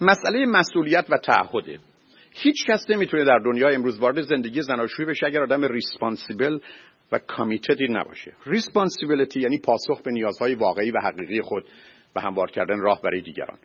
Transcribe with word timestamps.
مسئله 0.00 0.46
مسئولیت 0.46 1.06
و 1.10 1.18
تعهده. 1.18 1.78
هیچ 2.32 2.66
کس 2.66 2.90
نمی‌تونه 2.90 3.24
در 3.24 3.38
دنیا 3.38 3.68
امروز 3.68 3.98
وارد 3.98 4.20
زندگی 4.20 4.62
زناشویی 4.62 5.08
بشه 5.08 5.26
اگر 5.26 5.42
آدم 5.42 5.64
responsible 5.64 6.58
و 7.12 7.18
committed 7.18 7.81
ی 7.81 7.88
نباشه. 7.88 8.32
responsibility 8.46 9.40
یعنی 9.40 9.58
پاسخ 9.58 10.02
به 10.02 10.10
نیازهای 10.10 10.54
واقعی 10.54 10.90
و 10.90 10.98
حقیقی 11.02 11.40
خود 11.40 11.64
و 12.16 12.20
هموار 12.20 12.50
کردن 12.50 12.80
راه 12.80 13.02
برای 13.02 13.20
دیگران. 13.20 13.58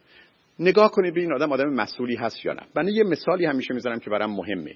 نگاه 0.59 0.91
کنید 0.91 1.13
به 1.13 1.21
این 1.21 1.33
آدم 1.33 1.51
آدم 1.51 1.69
مسئولی 1.69 2.15
هست 2.15 2.45
یا 2.45 2.53
نه. 2.53 2.61
من 2.75 2.87
یه 2.87 3.03
مثالی 3.03 3.45
همیشه 3.45 3.73
می‌زنم 3.73 3.99
که 3.99 4.09
برام 4.09 4.35
مهمه. 4.35 4.75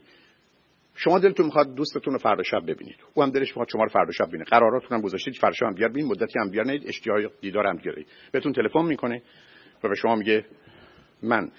شما 0.96 1.20
دلتون 1.20 1.46
می‌خواد 1.46 1.76
دوستتون 1.76 2.14
رو 2.14 2.20
فردا 2.20 2.44
شب 2.44 2.62
ببینید. 2.68 2.98
او 3.14 3.24
هم 3.24 3.30
دلش 3.30 3.48
می‌خواد 3.48 3.68
شما 3.72 3.84
رو 3.84 3.90
فردا 3.90 4.12
شب 4.12 4.28
ببینه. 4.28 4.44
قراراتون 4.44 4.98
هم 4.98 5.04
گذاشتید 5.04 5.36
فردا 5.36 5.54
شب 5.54 5.66
همدیگرو 5.66 5.90
ببینید 5.90 6.06
مدتی 6.06 6.40
همدیگرو 6.40 6.66
ندیدید 6.66 6.88
اشتیاق 6.88 7.32
دیدار 7.42 7.68
همدیگرو 7.68 7.78
دارید 7.78 8.08
بهتون 8.32 8.54
تلفن 8.54 8.86
می‌کنه 8.86 9.22
و 9.84 9.90
به 9.90 9.96
شما 9.96 10.16
میگه 10.16 10.46
من 11.24 11.52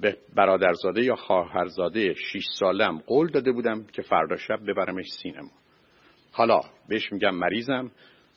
به 0.00 0.16
برادرزاده 0.34 1.04
یا 1.04 1.16
خواهرزاده 1.16 2.14
6 2.14 2.44
سالم 2.58 2.98
قول 2.98 3.30
داده 3.30 3.52
بودم 3.52 3.84
که 3.84 4.02
فردا 4.02 4.36
شب 4.36 4.70
ببرمش 4.70 5.06
سینما. 5.22 5.50
حالا 6.32 6.60
بهش 6.88 7.12
میگم 7.12 7.34
مریضم 7.34 7.90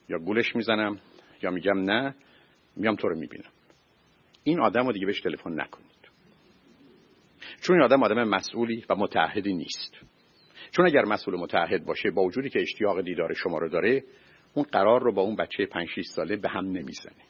یا 0.10 0.18
گولش 0.18 0.56
می‌زنم 0.56 1.00
یا 1.44 1.52
میگم 1.52 1.80
نه 1.80 2.16
میام 2.76 2.96
تو 2.96 3.08
رو 3.10 3.20
می‌بینم. 3.20 3.50
این 4.44 4.62
آدم 4.62 4.86
رو 4.86 4.94
دیگه 4.94 5.06
بهش 5.06 5.22
تلفن 5.22 5.62
نکنید. 5.62 5.92
چون 7.62 7.76
این 7.76 7.86
آدم 7.86 8.04
آدم 8.04 8.24
مسئولی 8.24 8.86
و 8.90 8.96
متعهدی 8.96 9.54
نیست. 9.54 9.98
چون 10.72 10.86
اگر 10.86 11.06
مسئول 11.06 11.36
متعهد 11.36 11.86
باشه 11.86 12.12
با 12.12 12.24
وجودی 12.24 12.50
که 12.50 12.62
اشتیاق 12.62 13.02
دیدار 13.02 13.34
شما 13.34 13.58
رو 13.58 13.70
داره 13.70 14.04
اون 14.54 14.66
قرار 14.72 15.02
رو 15.02 15.14
با 15.14 15.22
اون 15.22 15.36
بچه 15.36 15.66
5 15.66 15.88
6 15.96 16.06
ساله 16.06 16.36
به 16.36 16.50
هم 16.50 16.66
نمی‌زنه. 16.66 17.22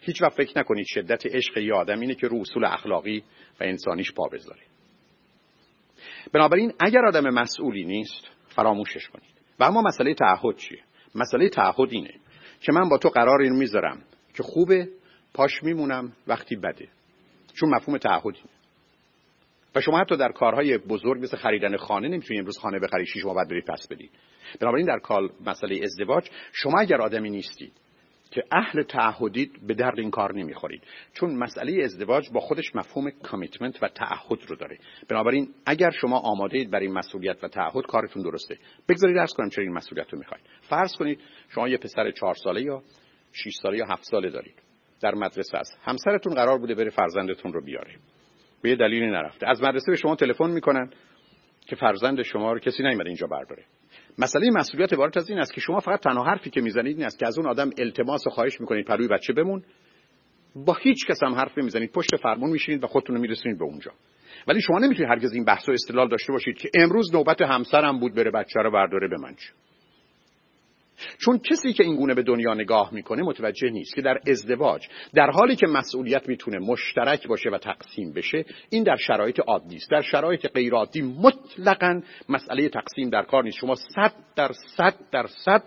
هیچ 0.00 0.22
وقت 0.22 0.32
فکر 0.32 0.58
نکنید 0.58 0.86
شدت 0.88 1.26
عشق 1.26 1.58
یه 1.58 1.74
آدم 1.74 2.00
اینه 2.00 2.14
که 2.14 2.28
رو 2.28 2.40
اصول 2.40 2.64
اخلاقی 2.64 3.24
و 3.60 3.64
انسانیش 3.64 4.12
پا 4.12 4.28
بذاره. 4.28 4.60
بنابراین 6.32 6.72
اگر 6.80 7.04
آدم 7.04 7.30
مسئولی 7.30 7.84
نیست 7.84 8.28
فراموشش 8.48 9.08
کنید. 9.08 9.32
و 9.60 9.64
اما 9.64 9.82
مسئله 9.82 10.14
تعهد 10.14 10.56
چیه؟ 10.56 10.78
مسئله 11.14 11.48
تعهد 11.48 11.88
اینه 11.90 12.14
که 12.60 12.72
من 12.72 12.88
با 12.88 12.98
تو 12.98 13.08
قرار 13.08 13.40
اینو 13.40 13.56
می‌ذارم 13.56 14.02
که 14.34 14.42
خوبه 14.42 14.88
پاش 15.34 15.62
میمونم 15.62 16.12
وقتی 16.26 16.56
بده. 16.56 16.88
چون 17.54 17.74
مفهوم 17.74 17.98
تعهد 17.98 18.34
اینه. 18.34 18.48
و 19.74 19.80
شما 19.80 19.98
حتی 19.98 20.16
در 20.16 20.32
کارهای 20.32 20.78
بزرگ 20.78 21.22
مثل 21.22 21.36
خریدن 21.36 21.76
خانه 21.76 22.08
نمی‌تونید 22.08 22.40
امروز 22.40 22.58
خانه 22.58 22.78
بخرید 22.78 23.06
شیش 23.06 23.24
ماه 23.24 23.34
بعد 23.34 23.48
برید 23.48 23.64
پس 23.64 23.88
بدید 23.90 24.10
بنابراین 24.60 24.86
در 24.86 24.98
کال 24.98 25.30
مسئله 25.46 25.80
ازدواج 25.84 26.30
شما 26.52 26.80
اگر 26.80 27.00
آدمی 27.00 27.30
نیستید 27.30 27.72
که 28.32 28.44
اهل 28.52 28.82
تعهدید 28.82 29.66
به 29.66 29.74
درد 29.74 29.98
این 29.98 30.10
کار 30.10 30.34
نمی‌خورید 30.34 30.82
چون 31.12 31.34
مسئله 31.34 31.84
ازدواج 31.84 32.30
با 32.30 32.40
خودش 32.40 32.76
مفهوم 32.76 33.10
کامیتمنت 33.10 33.82
و 33.82 33.88
تعهد 33.88 34.38
رو 34.48 34.56
داره. 34.56 34.78
بنابراین 35.08 35.48
اگر 35.66 35.90
شما 35.90 36.18
آماده 36.18 36.58
اید 36.58 36.70
برای 36.70 36.88
مسئولیت 36.88 37.44
و 37.44 37.48
تعهد 37.48 37.86
کارتون 37.86 38.22
درسته. 38.22 38.58
بگذارید 38.88 39.16
درس 39.16 39.32
کنم 39.32 39.48
چرا 39.48 39.64
این 39.64 39.72
مسئولیت 39.72 40.12
رو 40.12 40.18
می‌خواید. 40.18 40.44
فرض 40.60 40.92
کنید 40.96 41.20
شما 41.48 41.68
یه 41.68 41.76
پسر 41.76 42.10
چهار 42.10 42.34
ساله 42.34 42.62
یا 42.62 42.82
6 43.32 43.54
ساله 43.62 43.78
یا 43.78 43.86
هفت 43.86 44.04
ساله 44.04 44.30
دارید. 44.30 44.54
در 45.02 45.14
مدرسه 45.14 45.58
است. 45.58 45.78
همسرتون 45.82 46.34
قرار 46.34 46.58
بوده 46.58 46.74
بره 46.74 46.90
فرزندتون 46.90 47.52
رو 47.52 47.64
بیاره. 47.64 47.94
به 48.62 48.70
یه 48.70 48.76
دلیلی 48.76 49.06
نرفته. 49.06 49.48
از 49.48 49.62
مدرسه 49.62 49.90
به 49.90 49.96
شما 49.96 50.16
تلفن 50.16 50.50
می‌کنن. 50.50 50.90
که 51.66 51.76
فرزند 51.76 52.22
شما 52.22 52.52
رو 52.52 52.58
کسی 52.58 52.82
نیومده 52.82 53.08
اینجا 53.08 53.26
برداره. 53.26 53.64
مسئله 54.18 54.50
مسئولیت 54.50 54.92
عبارت 54.92 55.16
از 55.16 55.30
این 55.30 55.38
است 55.38 55.54
که 55.54 55.60
شما 55.60 55.80
فقط 55.80 56.00
تنها 56.00 56.24
حرفی 56.24 56.50
که 56.50 56.60
می‌زنید 56.60 56.96
این 56.96 57.06
است 57.06 57.18
که 57.18 57.26
از 57.26 57.38
اون 57.38 57.46
آدم 57.46 57.70
التماس 57.78 58.26
و 58.26 58.30
خواهش 58.30 58.60
می‌کنید 58.60 58.86
پروی 58.86 59.08
بچه 59.08 59.32
بمون. 59.32 59.62
با 60.66 60.76
هیچ 60.82 61.06
کس 61.06 61.22
هم 61.22 61.34
حرف 61.34 61.58
نمی‌زنید. 61.58 61.92
پشت 61.92 62.16
فرمون 62.16 62.50
میشینید 62.50 62.84
و 62.84 62.86
خودتون 62.86 63.16
رو 63.16 63.22
میرسونید 63.22 63.58
به 63.58 63.64
اونجا. 63.64 63.92
ولی 64.48 64.60
شما 64.60 64.78
نمی‌تونید 64.78 65.10
هرگز 65.10 65.32
این 65.32 65.44
بحث 65.44 65.68
و 65.68 65.72
استدلال 65.72 66.08
داشته 66.08 66.32
باشید 66.32 66.58
که 66.58 66.70
امروز 66.74 67.14
نوبت 67.14 67.42
همسرم 67.42 68.00
بود 68.00 68.14
بره 68.14 68.30
بچه 68.30 68.60
رو 68.60 68.70
برداره 68.70 69.08
به 69.08 69.16
من 69.16 69.34
چون 71.18 71.38
کسی 71.38 71.72
که 71.72 71.84
این 71.84 71.96
گونه 71.96 72.14
به 72.14 72.22
دنیا 72.22 72.54
نگاه 72.54 72.94
می‌کنه 72.94 73.22
متوجه 73.22 73.70
نیست 73.70 73.94
که 73.94 74.02
در 74.02 74.18
ازدواج 74.26 74.86
در 75.14 75.30
حالی 75.30 75.56
که 75.56 75.66
مسئولیت 75.66 76.28
می‌تونه 76.28 76.58
مشترک 76.58 77.26
باشه 77.26 77.50
و 77.50 77.58
تقسیم 77.58 78.12
بشه 78.12 78.44
این 78.70 78.82
در 78.82 78.96
شرایط 78.96 79.40
عادی 79.40 79.76
است 79.76 79.90
در 79.90 80.02
شرایط 80.02 80.46
غیر 80.46 80.74
عادی 80.74 81.02
مطلقا 81.02 82.02
مسئله 82.28 82.68
تقسیم 82.68 83.10
در 83.10 83.22
کار 83.22 83.44
نیست. 83.44 83.58
شما 83.58 83.74
صد 83.74 84.12
در 84.36 84.52
صد 84.76 84.94
در 85.12 85.26
صد 85.26 85.62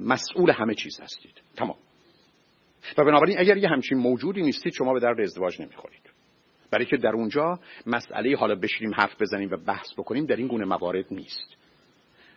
مسئول 0.00 0.50
همه 0.50 0.74
چیز 0.74 1.00
هستید. 1.00 1.34
تمام. 1.56 1.76
و 2.98 3.04
بنابراین 3.04 3.38
اگر 3.38 3.56
یه 3.56 3.68
همچین 3.68 3.98
موجودی 3.98 4.42
نیستید 4.42 4.72
شما 4.72 4.92
به 4.92 5.00
درد 5.00 5.20
ازدواج 5.20 5.60
نمی‌خورید. 5.60 6.02
برای 6.70 6.86
که 6.86 6.96
در 6.96 7.12
اونجا 7.12 7.58
مسئله 7.86 8.36
حالا 8.36 8.54
بشینیم 8.54 8.94
حرف 8.94 9.22
بزنیم 9.22 9.50
و 9.50 9.56
بحث 9.56 9.92
بکنیم 9.98 10.26
در 10.26 10.36
این 10.36 10.46
گونه 10.46 10.64
موارد 10.64 11.06
نیست. 11.10 11.57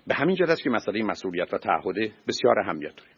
به 0.08 0.16
همین 0.16 0.36
جهت 0.36 0.50
است 0.50 0.64
که 0.64 0.70
مسئله 0.70 1.04
مسئولیت 1.04 1.54
و 1.54 1.58
تعهد 1.58 1.96
بسیار 2.28 2.60
اهمیت 2.60 2.96
داره. 2.96 3.12